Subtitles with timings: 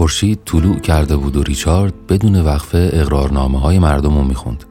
[0.00, 4.64] خورشید طلوع کرده بود و ریچارد بدون وقفه اقرارنامه های مردم رو می‌خوند.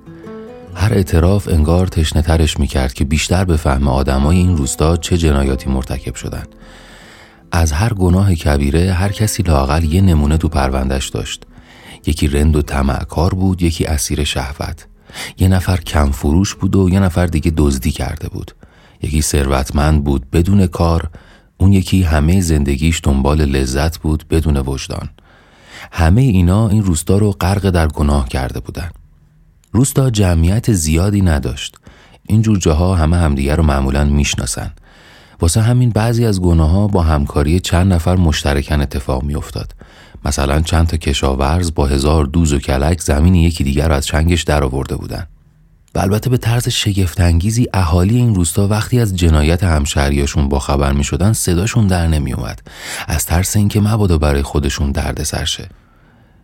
[0.76, 5.70] هر اعتراف انگار تشنه ترش می‌کرد که بیشتر به فهم آدمای این روستا چه جنایاتی
[5.70, 6.44] مرتکب شدن
[7.52, 11.44] از هر گناه کبیره هر کسی لاقل یه نمونه تو پروندش داشت.
[12.06, 14.88] یکی رند و طمعکار بود یکی اسیر شهوت.
[15.38, 18.52] یه نفر کم فروش بود و یه نفر دیگه دزدی کرده بود.
[19.02, 21.10] یکی ثروتمند بود بدون کار
[21.62, 25.10] اون یکی همه زندگیش دنبال لذت بود بدون وجدان.
[25.92, 28.90] همه اینا این روستا رو غرق در گناه کرده بودن.
[29.72, 31.76] روستا جمعیت زیادی نداشت.
[32.24, 34.74] اینجور جاها همه همدیگر رو معمولا می‌شناسن.
[35.42, 39.76] واسه همین بعضی از گناه ها با همکاری چند نفر مشترکن اتفاق میافتاد.
[40.26, 44.44] مثلا چند تا کشاورز با هزار دوز و کلک زمین یکی دیگر رو از چنگش
[44.44, 45.28] در آورده بودن.
[45.96, 51.04] و البته به طرز شگفتانگیزی اهالی این روستا وقتی از جنایت همشهریاشون با خبر می
[51.04, 52.62] شدن صداشون در نمی اومد
[53.08, 55.70] از ترس اینکه مبادا برای خودشون درد سرشه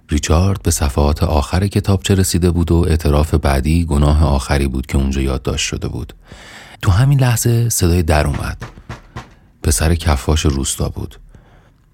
[0.09, 5.21] ریچارد به صفحات آخر کتابچه رسیده بود و اعتراف بعدی گناه آخری بود که اونجا
[5.21, 6.13] یادداشت شده بود.
[6.81, 8.57] تو همین لحظه صدای در اومد.
[9.63, 11.19] پسر کفاش روستا بود.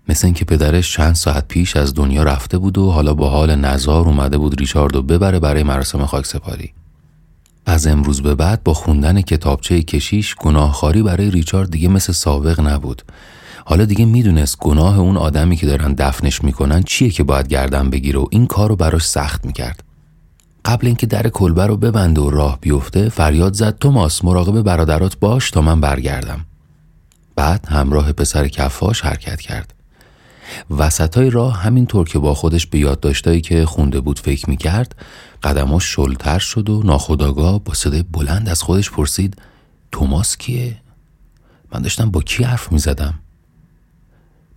[0.10, 4.06] مثل اینکه پدرش چند ساعت پیش از دنیا رفته بود و حالا با حال نزار
[4.06, 6.74] اومده بود ریچاردو ببره برای مراسم خاکسپاری.
[7.66, 13.02] از امروز به بعد با خوندن کتابچه کشیش گناهخواری برای ریچارد دیگه مثل سابق نبود.
[13.66, 18.20] حالا دیگه می‌دونست گناه اون آدمی که دارن دفنش می‌کنن چیه که باید گردن بگیره
[18.20, 19.84] و این کار رو براش سخت می‌کرد.
[20.66, 25.52] قبل اینکه در کلبه رو ببنده و راه بیفته فریاد زد توماس مراقب برادرات باش
[25.52, 26.46] تا من برگردم.
[27.36, 29.74] بعد همراه پسر کفاش حرکت کرد.
[30.70, 34.96] وسطای راه همینطور که با خودش به یادداشتایی که خونده بود فکر می‌کرد
[35.44, 39.42] قدماش شلتر شد و ناخداگاه با صدای بلند از خودش پرسید
[39.92, 40.78] توماس کیه؟
[41.74, 43.14] من داشتم با کی حرف می‌زدم؟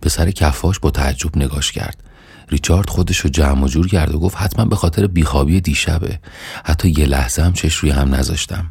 [0.01, 2.03] پسر کفاش با تعجب نگاش کرد
[2.49, 6.19] ریچارد خودش رو جمع و جور کرد و گفت حتما به خاطر بیخوابی دیشبه
[6.63, 8.65] حتی یه لحظه هم چش روی هم نذاشتم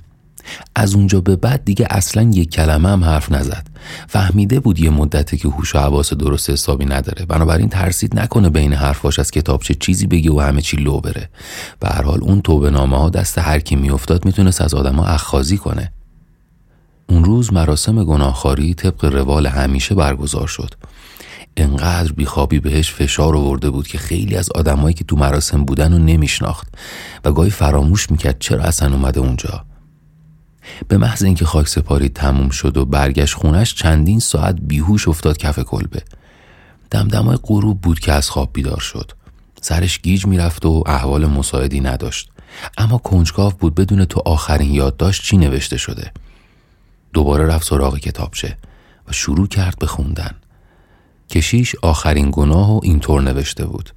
[0.75, 3.67] از اونجا به بعد دیگه اصلا یک کلمه هم حرف نزد.
[4.09, 7.27] فهمیده بود یه مدته که هوش و حواس درست حسابی نداره.
[7.27, 11.29] بنابراین ترسید نکنه بین حرفاش از کتابچه چیزی بگه و همه چی لو بره.
[11.81, 15.57] به هر حال اون توبه نامه ها دست هر کی میافتاد می‌تونست از آدما اخخازی
[15.57, 15.93] کنه.
[17.09, 20.75] اون روز مراسم گناهخواری طبق روال همیشه برگزار شد.
[21.57, 25.99] انقدر بیخوابی بهش فشار آورده بود که خیلی از آدمایی که تو مراسم بودن رو
[25.99, 26.69] نمیشناخت
[27.25, 29.65] و گاهی فراموش می‌کرد چرا اصلا اومده اونجا.
[30.89, 35.59] به محض اینکه خاک سپاری تموم شد و برگشت خونش چندین ساعت بیهوش افتاد کف
[35.59, 36.03] کلبه.
[36.91, 39.13] دمدمای غروب بود که از خواب بیدار شد.
[39.61, 42.31] سرش گیج می‌رفت و احوال مساعدی نداشت.
[42.79, 46.13] اما کنجکاو بود بدون تو آخرین یادداشت چی نوشته شده.
[47.13, 48.59] دوباره رفت سراغ کتابچه
[49.09, 50.35] و شروع کرد به خوندن.
[51.31, 53.91] کشیش آخرین گناه و اینطور نوشته بود.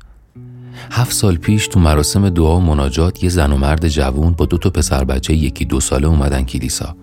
[0.91, 4.57] هفت سال پیش تو مراسم دعا و مناجات یه زن و مرد جوون با دو
[4.57, 6.95] تا پسر بچه یکی دو ساله اومدن کلیسا.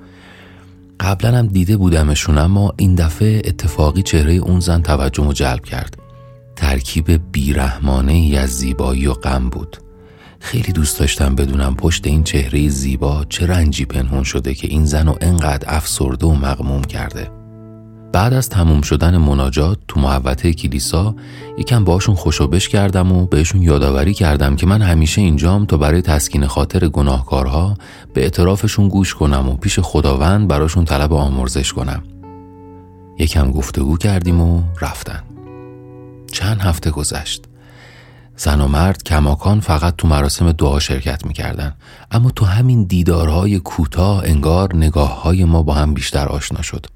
[1.00, 5.96] قبلا هم دیده بودمشون اما این دفعه اتفاقی چهره اون زن توجه جلب کرد.
[6.56, 9.76] ترکیب بیرحمانه ای از زیبایی و غم بود.
[10.40, 15.06] خیلی دوست داشتم بدونم پشت این چهره زیبا چه رنجی پنهون شده که این زن
[15.06, 17.43] رو انقدر افسرده و مغموم کرده.
[18.14, 21.14] بعد از تموم شدن مناجات تو محوطه کلیسا
[21.58, 26.46] یکم باشون خوشوبش کردم و بهشون یادآوری کردم که من همیشه اینجام تا برای تسکین
[26.46, 27.76] خاطر گناهکارها
[28.14, 32.02] به اعترافشون گوش کنم و پیش خداوند براشون طلب آمرزش کنم.
[33.18, 35.22] یکم گفتگو کردیم و رفتن.
[36.32, 37.44] چند هفته گذشت.
[38.36, 41.74] زن و مرد کماکان فقط تو مراسم دعا شرکت می‌کردن
[42.10, 46.86] اما تو همین دیدارهای کوتاه انگار نگاه های ما با هم بیشتر آشنا شد.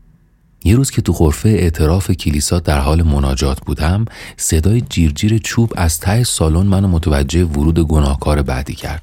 [0.65, 4.05] یه روز که تو غرفه اعتراف کلیسا در حال مناجات بودم
[4.37, 9.03] صدای جیرجیر چوب از ته سالن منو متوجه ورود گناهکار بعدی کرد.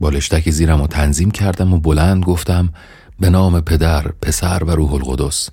[0.00, 2.68] بالشتک زیرم و تنظیم کردم و بلند گفتم
[3.20, 5.50] به نام پدر، پسر و روح القدس.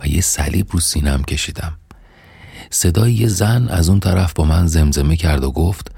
[0.00, 1.72] و یه صلیب رو سینم کشیدم.
[2.70, 5.90] صدای یه زن از اون طرف با من زمزمه کرد و گفت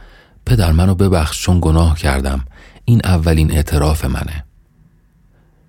[0.46, 2.44] پدر منو ببخش چون گناه کردم.
[2.84, 4.44] این اولین اعتراف منه.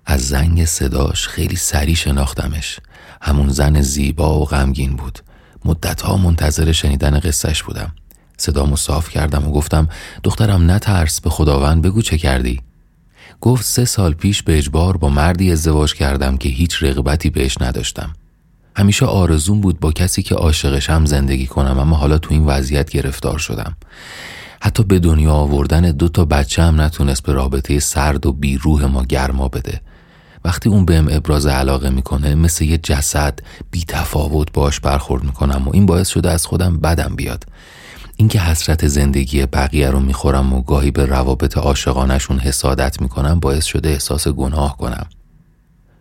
[0.06, 2.80] از زنگ صداش خیلی سری شناختمش.
[3.22, 5.18] همون زن زیبا و غمگین بود.
[5.64, 7.92] مدتها منتظر شنیدن قصهش بودم.
[8.36, 9.88] صدامو صاف کردم و گفتم
[10.22, 12.60] دخترم نترس به خداوند بگو چه کردی.
[13.40, 18.12] گفت سه سال پیش به اجبار با مردی ازدواج کردم که هیچ رغبتی بهش نداشتم.
[18.76, 23.38] همیشه آرزون بود با کسی که عاشقشم زندگی کنم اما حالا تو این وضعیت گرفتار
[23.38, 23.76] شدم.
[24.60, 29.04] حتی به دنیا آوردن دو تا بچه هم نتونست به رابطه سرد و بیروح ما
[29.04, 29.80] گرما بده.
[30.44, 33.38] وقتی اون بهم ابراز علاقه می‌کنه مثل یه جسد
[33.70, 37.44] بی تفاوت باش برخورد می‌کنم و این باعث شده از خودم بدم بیاد.
[38.16, 43.88] اینکه حسرت زندگی بقیه رو می‌خورم و گاهی به روابط عاشقانشون حسادت می‌کنم باعث شده
[43.88, 45.06] احساس گناه کنم.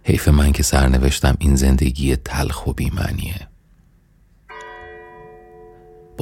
[0.03, 3.50] حیف من که سرنوشتم این زندگی تلخ و بیمعنیه.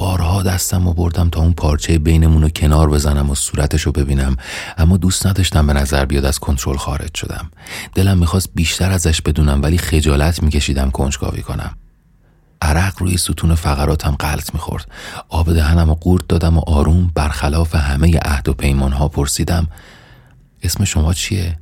[0.00, 4.36] بارها دستم و بردم تا اون پارچه بینمون رو کنار بزنم و صورتش رو ببینم.
[4.78, 7.50] اما دوست نداشتم به نظر بیاد از کنترل خارج شدم.
[7.94, 11.76] دلم می‌خواست بیشتر ازش بدونم ولی خجالت میکشیدم کنجکاوی کنم.
[12.62, 14.90] عرق روی ستون فقراتم غلط می‌خورد.
[15.28, 19.66] آب دهنم و قورت دادم و آروم برخلاف همه عهد و پیمانها پرسیدم
[20.62, 21.58] اسم شما چیه؟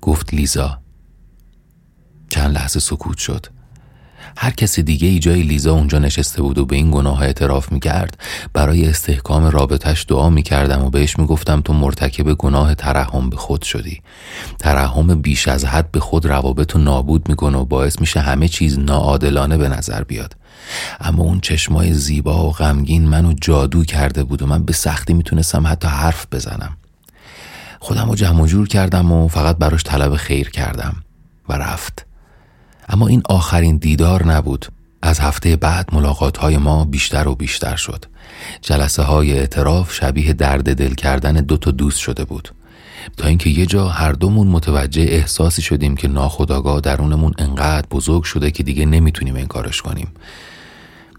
[0.00, 0.78] گفت لیزا.
[2.28, 3.46] چند لحظه سکوت شد.
[4.36, 8.18] هر کسی دیگه ای جای لیزا اونجا نشسته بود و به این گناه اعتراف می‌کرد.
[8.52, 14.02] برای استحکام رابطش دعا می‌کردم و بهش می‌گفتم تو مرتکب گناه ترحم به خود شدی.
[14.58, 18.78] ترحم بیش از حد به خود روابط رو نابود می‌کنه و باعث میشه همه چیز
[18.78, 20.36] ناعادلانه به نظر بیاد.
[21.00, 25.66] اما اون چشمای زیبا و غمگین منو جادو کرده بود و من به سختی می‌تونستم
[25.66, 26.76] حتی حرف بزنم.
[27.80, 30.96] خودم رو جمع جور کردم و فقط براش طلب خیر کردم
[31.48, 32.06] و رفت.
[32.90, 34.66] اما این آخرین دیدار نبود.
[35.02, 38.04] از هفته بعد ملاقات های ما بیشتر و بیشتر شد.
[38.62, 42.48] جلسه های اعتراف شبیه درد دل کردن دو تا دوست شده بود.
[43.16, 48.50] تا اینکه یه جا هر دومون متوجه احساسی شدیم که ناخداگاه درونمون انقدر بزرگ شده
[48.50, 50.08] که دیگه نمی‌تونیم انکارش کنیم.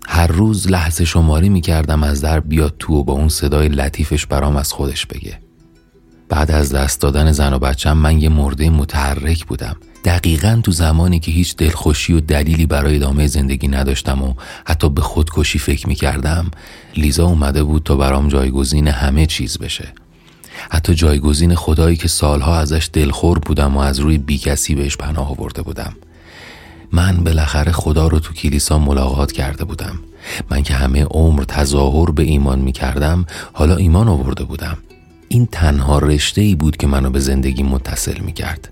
[0.07, 4.55] هر روز لحظه شماری می‌کردم از در بیاد تو و با اون صدای لطیفش برام
[4.55, 5.39] از خودش بگه.
[6.29, 9.75] بعد از دست دادن زن و بچم من یه مرده متحرک بودم.
[10.05, 14.33] دقیقا تو زمانی که هیچ دلخوشی و دلیلی برای ادامه زندگی نداشتم و
[14.65, 16.51] حتی به خودکشی فکر می کردم
[16.95, 19.93] لیزا اومده بود تا برام جایگزین همه چیز بشه.
[20.69, 25.61] حتی جایگزین خدایی که سالها ازش دلخور بودم و از روی بیکسی بهش پناه آورده
[25.61, 25.93] بودم.
[26.91, 29.99] من بالاخره خدا رو تو کلیسا ملاقات کرده بودم.
[30.49, 34.77] من که همه عمر تظاهر به ایمان می کردم حالا ایمان آورده بودم.
[35.27, 38.69] این تنها رشته ای بود که منو به زندگی متصل می کرد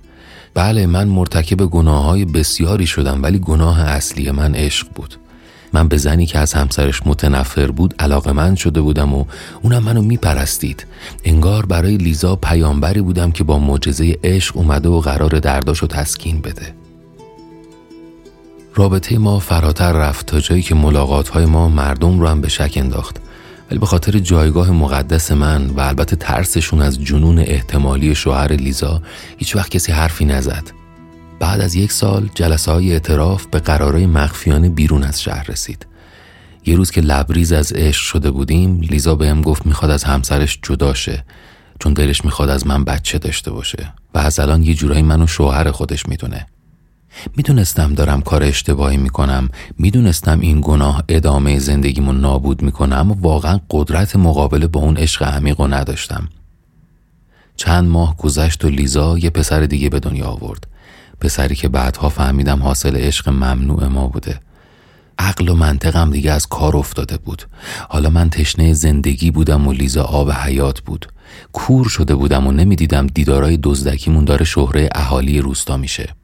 [0.54, 5.16] بله من مرتکب گناه های بسیاری شدم ولی گناه اصلی من عشق بود.
[5.74, 9.26] من به زنی که از همسرش متنفر بود علاقه من شده بودم و
[9.62, 10.86] اونم منو میپرستید.
[11.24, 16.74] انگار برای لیزا پیامبری بودم که با معجزه عشق اومده و قرار درداشو تسکین بده.
[18.76, 22.74] رابطه ما فراتر رفت تا جایی که ملاقات های ما مردم رو هم به شک
[22.76, 23.18] انداخت.
[23.70, 29.02] ولی به خاطر جایگاه مقدس من و البته ترسشون از جنون احتمالی شوهر لیزا
[29.38, 30.72] هیچ وقت کسی حرفی نزد.
[31.40, 35.86] بعد از یک سال جلسه های اعتراف به قرارای مخفیانه بیرون از شهر رسید.
[36.66, 40.94] یه روز که لبریز از عشق شده بودیم لیزا بهم گفت می‌خواد از همسرش جدا
[40.94, 41.26] شه
[41.80, 45.72] چون دلش می‌خواد از من بچه داشته باشه و از الان یه جورایی منو شوهر
[45.72, 46.48] خودش می‌دونه.
[47.36, 54.16] می‌دونستم دارم کار اشتباهی می‌کنم می‌دونستم این گناه ادامه زندگیمو نابود می‌کنم اما واقعا قدرت
[54.16, 56.30] مقابله با اون عشق عمیق نداشتم.
[57.56, 60.68] چند ماه گذشت و لیزا یه پسر دیگه به دنیا آورد.
[61.22, 64.40] پسری که بعدها فهمیدم حاصل عشق ممنوع ما بوده.
[65.20, 67.44] عقل و منطقم دیگه از کار افتاده بود.
[67.90, 71.08] حالا من تشنه زندگی بودم و لیزا آب حیات بود.
[71.54, 76.16] کور شده بودم و نمی‌دیدم دیدارای دزدکیمون داره شهره اهالی روستا میشه.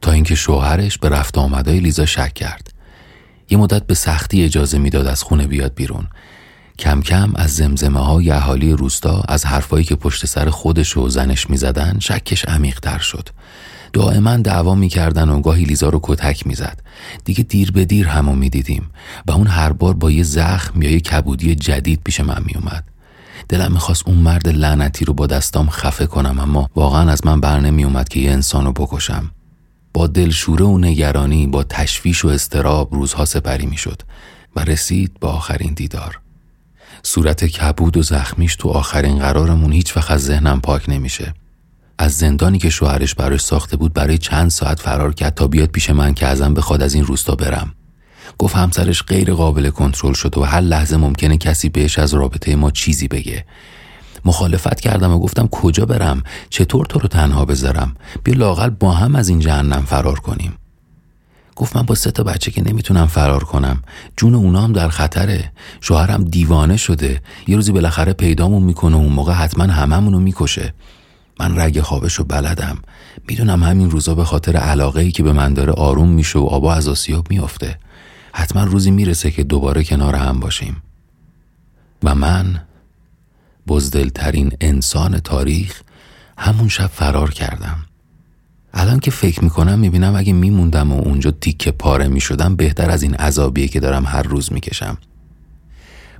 [0.00, 2.72] تا اینکه شوهرش به رفت آمدای لیزا شک کرد.
[3.50, 6.06] یه مدت به سختی اجازه می‌داد از خونه بیاد بیرون.
[6.78, 11.50] کم کم از زمزمه های اهالی روستا از حرفایی که پشت سر خودش و زنش
[11.50, 13.28] می‌زدن شکش عمیقتر شد.
[13.92, 16.80] دائما دعوا می‌کردن و گاهی لیزا رو کتک می‌زد.
[17.24, 18.90] دیگه دیر به دیر همو می‌دیدیم.
[19.26, 22.84] و اون هر بار با یه زخم یا یه کبودی جدید پیش من میومد
[23.48, 27.60] دلم می‌خواست اون مرد لعنتی رو با دستام خفه کنم اما واقعا از من بر
[27.60, 29.30] نمیومد که یه انسان رو بکشم.
[29.94, 34.02] با دلشوره و نگرانی با تشویش و استراب روزها سپری می‌شد
[34.56, 36.20] و رسید به آخرین دیدار.
[37.02, 41.34] صورت کبود و زخمیش تو آخرین قرارمون هیچ وقت از ذهنم پاک نمیشه.
[41.98, 45.90] از زندانی که شوهرش براش ساخته بود برای چند ساعت فرار کرد تا بیاد پیش
[45.90, 47.74] من که ازم بخواد از این روستا برم.
[48.38, 52.70] گفت همسرش غیر قابل کنترل شد و هر لحظه ممکنه کسی بهش از رابطه ما
[52.70, 53.44] چیزی بگه.
[54.24, 59.16] مخالفت کردم و گفتم کجا برم؟ چطور تو رو تنها بذارم؟ بیا لاقل با هم
[59.16, 60.52] از این جهنم فرار کنیم.
[61.56, 63.82] گفت من با سه تا بچه که نمی‌تونم فرار کنم.
[64.16, 65.52] جون اونا هم در خطره.
[65.80, 67.22] شوهرم دیوانه شده.
[67.46, 70.74] یه روزی بالاخره پیدامون می‌کنه و اون موقع حتما هممونو می‌کشه.
[71.40, 72.78] من رگ خوابش رو بلدم.
[73.28, 76.74] می‌دونم همین روزا به خاطر علاقه ای که به من داره آروم میشه و آبا
[76.74, 77.78] از آسیاب میافته.
[78.32, 80.82] حتما روزی می‌رسه که دوباره کنار هم باشیم.
[82.02, 82.60] و من
[83.70, 85.80] بزدلترین انسان تاریخ
[86.38, 87.76] همون شب فرار کردم.
[88.74, 93.14] الان که فکر می‌کنم می‌بینم اگه میموندم و اونجا تیکه پاره می‌شدم بهتر از این
[93.14, 94.98] عذابیه که دارم هر روز می‌کشم.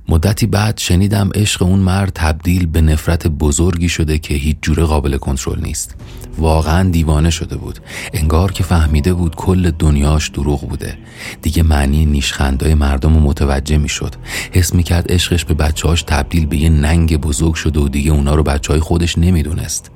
[0.09, 5.17] مدتی بعد شنیدم عشق اون مرد تبدیل به نفرت بزرگی شده که هیچ جوره قابل
[5.17, 5.95] کنترل نیست.
[6.37, 7.79] واقعا دیوانه شده بود.
[8.13, 10.97] انگار که فهمیده بود کل دنیاش دروغ بوده.
[11.41, 14.15] دیگه معنی نیشخندای مردم رو متوجه می‌شد.
[14.51, 18.43] حس می‌کرد عشقش به بچهاش تبدیل به یه ننگ بزرگ شده و دیگه اونا رو
[18.43, 19.91] بچه های خودش نمی‌دونست.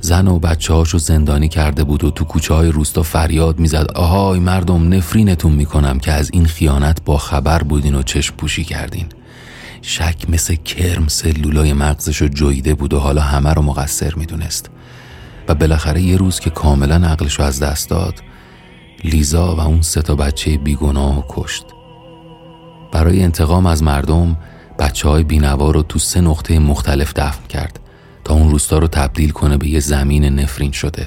[0.00, 3.90] زن و بچه هاشو زندانی کرده بود و تو کوچه های روستا فریاد می‌زد.
[3.94, 9.06] آهای مردم نفرینتون می‌کنم که از این خیانت با خبر بودین و چشم پوشی کردین.
[9.82, 14.70] شک مثل کرم سلولای مغزشو جویده بود و حالا همه رو مقصر می‌دونست.
[15.48, 18.14] و بالاخره یه روز که کاملا عقلشو از دست داد
[19.04, 21.64] لیزا و اون سه تا بچه بیگناه کشت.
[22.92, 24.36] برای انتقام از مردم
[24.78, 27.80] بچه های بینوا رو تو سه نقطه مختلف دفن کرد.
[28.24, 31.06] تا اون روستا رو تبدیل کنه به یه زمین نفرین شده.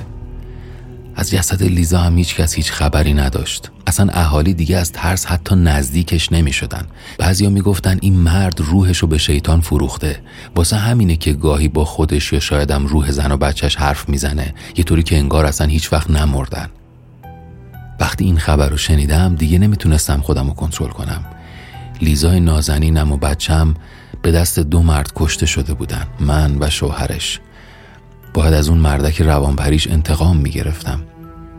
[1.15, 3.71] از جسد لیزا هم هیچ کس هیچ خبری نداشت.
[3.87, 8.97] اصلا اهالی دیگه از ترس حتی نزدیکش نمی شدن بعضیا می گفتن این مرد روحش
[8.97, 10.19] رو به شیطان فروخته.
[10.55, 14.53] واسه همینه که گاهی با خودش یا شایدم روح زن و بچهش حرف می‌زنه.
[14.77, 16.69] یه طوری که انگار اصلا هیچ وقت نمردن.
[17.99, 21.25] وقتی این خبر رو شنیدم دیگه نمی‌تونستم خودم رو کنترل کنم.
[22.01, 23.73] لیزای نازنینم و بچم
[24.21, 27.39] به دست دو مرد کشته شده بودن من و شوهرش.
[28.33, 31.03] باید از اون مردک روانپریش انتقام می‌گرفتم.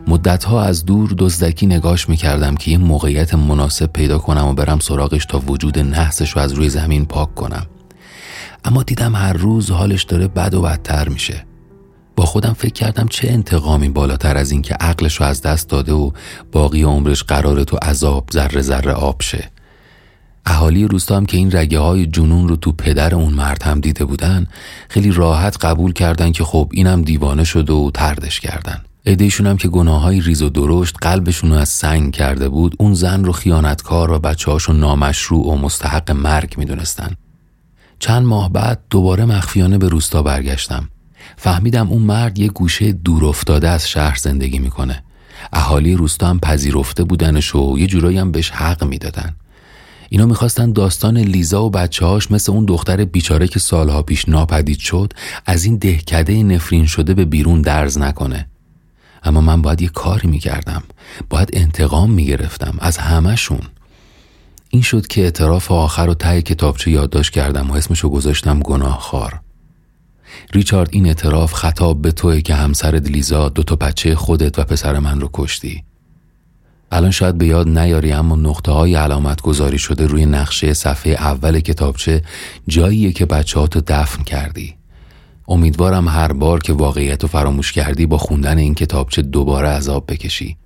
[0.07, 5.25] مدتها از دور دزدکی نگاش می‌کردم که یه موقعیت مناسب پیدا کنم و برم سراغش
[5.25, 7.65] تا وجود نحسش رو از روی زمین پاک کنم.
[8.65, 11.45] اما دیدم هر روز حالش داره بد و بدتر میشه.
[12.15, 15.93] با خودم فکر کردم چه انتقامی بالاتر از این که عقلش رو از دست داده
[15.93, 16.11] و
[16.51, 19.51] باقی عمرش قراره تو عذاب ذره ذره آب شه.
[20.45, 24.05] اهالی روستا هم که این رگه های جنون رو تو پدر اون مرد هم دیده
[24.05, 24.47] بودن
[24.89, 28.81] خیلی راحت قبول کردن که خب اینم دیوانه شده و تردش کردن.
[29.03, 32.93] ایدهشون هم که گناه های ریز و درشت قلبشون رو از سنگ کرده بود اون
[32.93, 37.15] زن رو خیانتکار و بچه هاشو نامشروع و مستحق مرگ می‌دونستن.
[37.99, 40.89] چند ماه بعد دوباره مخفیانه به روستا برگشتم.
[41.37, 45.03] فهمیدم اون مرد یه گوشه دور افتاده از شهر زندگی می‌کنه.
[45.53, 49.35] اهالی روستا هم پذیرفته بودنش و یه جورایی هم بهش حق می‌دادن.
[50.09, 54.79] اینا می‌خواستن داستان لیزا و بچه هاش مثل اون دختر بیچاره که سالها پیش ناپدید
[54.79, 55.13] شد
[55.45, 58.47] از این دهکده نفرین شده به بیرون درز نکنه.
[59.23, 60.83] اما من باید یه کاری می‌کردم.
[61.29, 63.61] باید انتقام می‌گرفتم از همهشون.
[64.69, 69.41] این شد که اعتراف آخر و ته کتابچه یادداشت کردم و اسمشو گذاشتم گناهخوار.
[70.53, 74.99] ریچارد این اعتراف خطاب به توی که همسرت لیزا دو تا بچه خودت و پسر
[74.99, 75.83] من رو کشتی.
[76.91, 81.59] الان شاید به یاد نیاری اما نقطه های علامت گذاری شده روی نقشه صفحه اول
[81.59, 82.21] کتابچه
[82.67, 84.75] جاییه که بچه تو دفن کردی.
[85.47, 90.57] امیدوارم هر بار که واقعیت رو فراموش کردی با خوندن این کتابچه دوباره عذاب بکشی.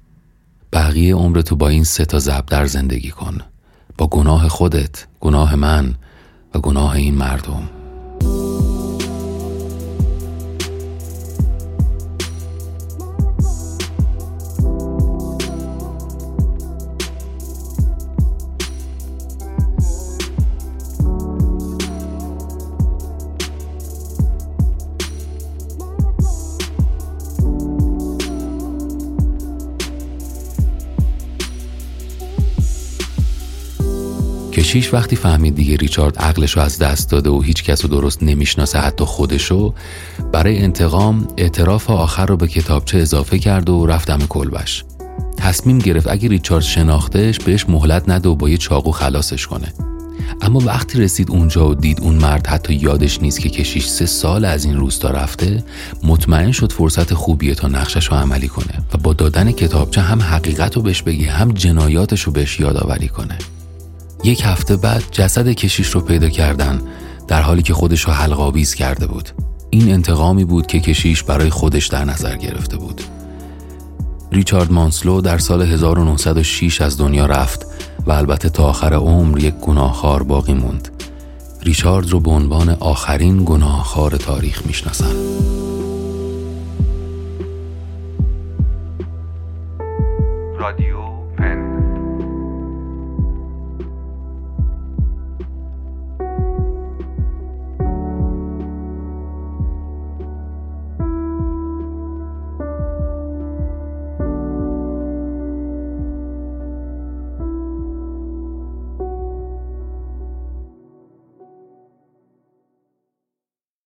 [0.74, 3.38] بقیه عمر تو با این سه تا زبدر زندگی کن.
[3.98, 5.96] با گناه خودت گناه من
[6.54, 7.70] و گناه این مردم.
[34.70, 38.24] کشیش وقتی فهمید دیگه ریچارد عقلش رو از دست داده و هیچ کس رو درست
[38.24, 39.74] نمی‌شناسه حتی خودشو
[40.32, 44.84] برای انتقام اعتراف آخر رو به کتابچه اضافه کرد و رفت دم کلبش.
[45.38, 49.74] تصمیم گرفت اگه ریچارد شناختش بهش مهلت نده و با یه چاقو خلاصش کنه.
[50.42, 54.46] اما وقتی رسید اونجا و دید اون مرد حتی یادش نیست که کشیش سه سال
[54.46, 55.64] از این روستا رفته
[56.04, 60.76] مطمئن شد فرصت خوبیه تا نقشش رو عملی کنه و با دادن کتابچه هم حقیقت
[60.76, 63.38] رو بهش بگی هم جنایاتش رو بهش یادآوری کنه.
[64.24, 66.82] یک هفته بعد جسد کشیش رو پیدا کردن
[67.28, 69.30] در حالی که خودش رو حلقاویز کرده بود.
[69.70, 73.02] این انتقامی بود که کشیش برای خودش در نظر گرفته بود.
[74.32, 77.66] ریچارد مانسلو در سال 1906 از دنیا رفت
[78.06, 80.90] و البته تا آخر عمر یک گناهخوار باقی موند.
[81.64, 85.16] ریچارد رو به عنوان آخرین گناهخوار تاریخ می‌شناسن.
[90.60, 91.09] رادیو